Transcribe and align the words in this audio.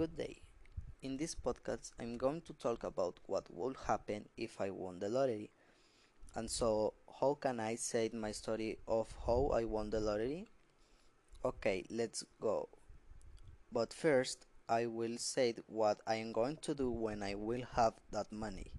Good 0.00 0.16
day. 0.16 0.40
In 1.02 1.18
this 1.18 1.34
podcast, 1.34 1.90
I'm 2.00 2.16
going 2.16 2.40
to 2.46 2.54
talk 2.54 2.84
about 2.84 3.20
what 3.26 3.44
would 3.52 3.76
happen 3.86 4.30
if 4.34 4.58
I 4.58 4.70
won 4.70 4.98
the 4.98 5.10
lottery. 5.10 5.50
And 6.34 6.50
so, 6.50 6.94
how 7.20 7.34
can 7.34 7.60
I 7.60 7.74
say 7.74 8.08
my 8.14 8.32
story 8.32 8.78
of 8.88 9.14
how 9.26 9.50
I 9.52 9.64
won 9.64 9.90
the 9.90 10.00
lottery? 10.00 10.48
Okay, 11.44 11.84
let's 11.90 12.24
go. 12.40 12.70
But 13.70 13.92
first, 13.92 14.46
I 14.70 14.86
will 14.86 15.18
say 15.18 15.56
what 15.66 16.00
I 16.06 16.14
am 16.14 16.32
going 16.32 16.56
to 16.62 16.74
do 16.74 16.90
when 16.90 17.22
I 17.22 17.34
will 17.34 17.66
have 17.76 17.92
that 18.10 18.32
money. 18.32 18.72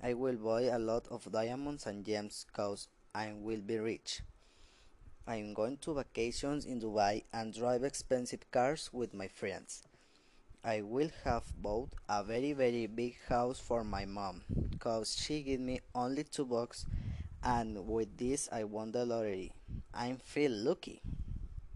I 0.00 0.14
will 0.14 0.36
buy 0.36 0.62
a 0.72 0.78
lot 0.78 1.08
of 1.10 1.32
diamonds 1.32 1.86
and 1.86 2.06
gems 2.06 2.46
cause 2.52 2.86
I 3.16 3.32
will 3.34 3.62
be 3.62 3.78
rich. 3.78 4.20
I 5.26 5.36
am 5.38 5.54
going 5.54 5.78
to 5.78 5.94
vacations 5.94 6.66
in 6.66 6.80
Dubai 6.80 7.24
and 7.32 7.52
drive 7.52 7.82
expensive 7.82 8.48
cars 8.52 8.90
with 8.92 9.12
my 9.12 9.26
friends. 9.26 9.82
I 10.66 10.80
will 10.80 11.10
have 11.24 11.44
bought 11.60 11.90
a 12.08 12.24
very 12.24 12.54
very 12.54 12.86
big 12.86 13.16
house 13.28 13.60
for 13.60 13.84
my 13.84 14.06
mom 14.06 14.40
cause 14.78 15.14
she 15.14 15.42
gave 15.42 15.60
me 15.60 15.82
only 15.94 16.24
two 16.24 16.46
bucks 16.46 16.86
and 17.42 17.86
with 17.86 18.16
this 18.16 18.48
I 18.50 18.64
won 18.64 18.90
the 18.90 19.04
lottery. 19.04 19.52
I 19.92 20.16
feel 20.24 20.50
lucky. 20.52 21.02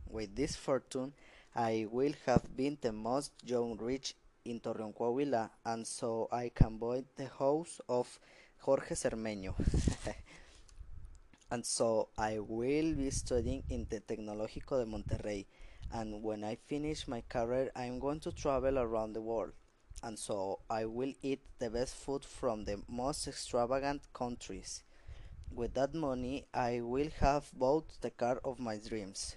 With 0.08 0.34
this 0.34 0.56
fortune 0.56 1.12
I 1.54 1.86
will 1.90 2.14
have 2.24 2.56
been 2.56 2.78
the 2.80 2.92
most 2.92 3.32
young 3.44 3.76
rich 3.76 4.14
in 4.46 4.58
Torreon 4.58 4.94
Coahuila 4.96 5.50
and 5.66 5.86
so 5.86 6.26
I 6.32 6.50
can 6.54 6.78
buy 6.78 7.04
the 7.16 7.28
house 7.38 7.82
of 7.90 8.18
Jorge 8.60 8.94
Cermeño. 8.94 9.52
and 11.50 11.66
so 11.66 12.08
I 12.16 12.38
will 12.38 12.94
be 12.94 13.10
studying 13.10 13.64
in 13.68 13.86
the 13.90 14.00
Tecnológico 14.00 14.78
de 14.78 14.86
Monterrey 14.86 15.44
and 15.92 16.22
when 16.22 16.44
I 16.44 16.56
finish 16.56 17.08
my 17.08 17.22
career 17.28 17.70
I'm 17.74 17.98
going 17.98 18.20
to 18.20 18.32
travel 18.32 18.78
around 18.78 19.12
the 19.12 19.20
world 19.20 19.52
and 20.02 20.18
so 20.18 20.60
I 20.70 20.84
will 20.84 21.12
eat 21.22 21.40
the 21.58 21.70
best 21.70 21.94
food 21.94 22.24
from 22.24 22.64
the 22.64 22.80
most 22.88 23.26
extravagant 23.26 24.02
countries. 24.12 24.82
With 25.50 25.74
that 25.74 25.94
money 25.94 26.46
I 26.54 26.80
will 26.80 27.10
have 27.20 27.50
bought 27.52 28.00
the 28.00 28.10
car 28.10 28.40
of 28.44 28.58
my 28.60 28.76
dreams 28.76 29.36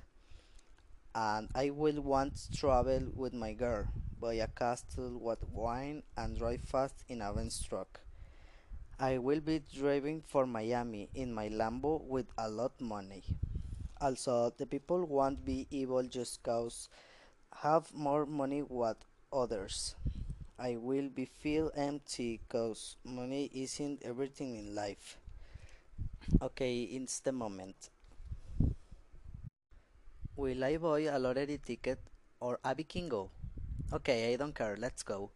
and 1.13 1.49
I 1.53 1.71
will 1.71 2.01
want 2.01 2.35
to 2.37 2.57
travel 2.57 3.11
with 3.13 3.33
my 3.33 3.53
girl, 3.53 3.85
buy 4.19 4.35
a 4.35 4.47
castle 4.47 5.19
with 5.19 5.43
wine 5.49 6.03
and 6.15 6.37
drive 6.37 6.61
fast 6.61 7.03
in 7.09 7.21
a 7.21 7.33
truck. 7.67 7.99
I 8.99 9.17
will 9.17 9.39
be 9.39 9.61
driving 9.73 10.21
for 10.21 10.45
Miami 10.45 11.09
in 11.15 11.33
my 11.33 11.49
Lambo 11.49 12.01
with 12.03 12.27
a 12.37 12.47
lot 12.47 12.73
of 12.79 12.85
money. 12.85 13.23
Also, 14.01 14.49
the 14.57 14.65
people 14.65 15.05
won't 15.05 15.45
be 15.45 15.65
evil 15.71 16.03
just 16.03 16.43
cause 16.43 16.89
have 17.63 17.93
more 17.93 18.25
money 18.25 18.61
what 18.61 19.05
others. 19.33 19.95
I 20.59 20.77
will 20.77 21.09
be 21.09 21.25
feel 21.25 21.71
empty 21.75 22.41
cause 22.49 22.97
money 23.05 23.51
isn't 23.53 24.03
everything 24.03 24.55
in 24.57 24.75
life. 24.75 25.17
Okay, 26.41 26.83
it's 26.83 27.19
the 27.19 27.31
moment. 27.31 27.89
Will 30.35 30.61
I 30.65 30.75
buy 30.75 30.99
a 31.03 31.17
lottery 31.17 31.57
ticket 31.57 31.99
or 32.41 32.59
a 32.65 32.75
Vikingo? 32.75 33.29
Okay, 33.93 34.33
I 34.33 34.35
don't 34.35 34.53
care, 34.53 34.75
let's 34.77 35.03
go. 35.03 35.31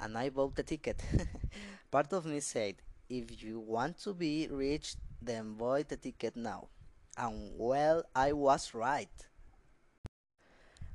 And 0.00 0.16
I 0.18 0.30
bought 0.30 0.56
the 0.56 0.62
ticket. 0.64 1.02
Part 1.90 2.12
of 2.12 2.26
me 2.26 2.40
said, 2.40 2.76
if 3.08 3.42
you 3.42 3.60
want 3.60 3.98
to 4.00 4.14
be 4.14 4.48
rich, 4.50 4.96
then 5.22 5.54
buy 5.54 5.82
the 5.84 5.96
ticket 5.96 6.36
now. 6.36 6.68
And 7.16 7.52
well, 7.56 8.04
I 8.14 8.32
was 8.32 8.74
right. 8.74 9.08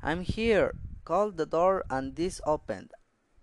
I'm 0.03 0.22
here. 0.22 0.73
Called 1.03 1.38
the 1.38 1.45
door 1.45 1.83
and 1.89 2.16
this 2.16 2.39
opened. 2.45 2.91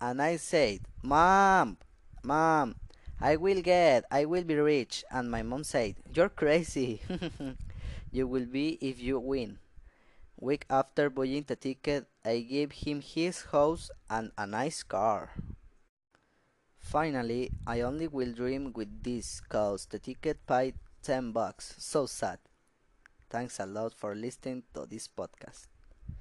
And 0.00 0.22
I 0.22 0.36
said, 0.36 0.80
Mom, 1.02 1.78
Mom, 2.22 2.76
I 3.20 3.34
will 3.36 3.62
get, 3.62 4.04
I 4.10 4.24
will 4.26 4.44
be 4.44 4.54
rich. 4.54 5.04
And 5.10 5.30
my 5.30 5.42
mom 5.42 5.64
said, 5.64 5.96
You're 6.14 6.28
crazy. 6.28 7.02
you 8.12 8.26
will 8.28 8.46
be 8.46 8.78
if 8.80 9.00
you 9.00 9.18
win. 9.18 9.58
Week 10.38 10.64
after 10.70 11.10
buying 11.10 11.44
the 11.46 11.56
ticket, 11.56 12.06
I 12.24 12.40
gave 12.40 12.70
him 12.70 13.00
his 13.00 13.42
house 13.50 13.90
and 14.08 14.30
a 14.38 14.46
nice 14.46 14.84
car. 14.84 15.34
Finally, 16.78 17.50
I 17.66 17.80
only 17.80 18.06
will 18.06 18.32
dream 18.32 18.72
with 18.72 19.02
this 19.02 19.40
cause 19.40 19.86
the 19.86 19.98
ticket 19.98 20.46
paid 20.46 20.74
10 21.02 21.32
bucks. 21.32 21.74
So 21.78 22.06
sad. 22.06 22.38
Thanks 23.30 23.58
a 23.60 23.64
lot 23.66 23.94
for 23.94 24.14
listening 24.14 24.64
to 24.74 24.84
this 24.84 25.08
podcast. 25.08 25.68